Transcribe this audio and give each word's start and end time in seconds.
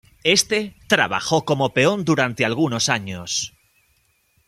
Éste 0.23 0.73
trabajó 0.87 1.45
como 1.45 1.75
peón 1.75 2.03
durante 2.05 2.43
algunos 2.43 2.89
años. 2.89 3.53